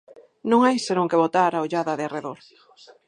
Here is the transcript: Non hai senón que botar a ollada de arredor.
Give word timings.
Non 0.49 0.59
hai 0.63 0.77
senón 0.87 1.09
que 1.09 1.21
botar 1.23 1.51
a 1.53 1.63
ollada 1.65 1.97
de 1.97 2.05
arredor. 2.05 2.39